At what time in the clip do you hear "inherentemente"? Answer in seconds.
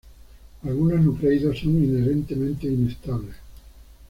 1.77-2.65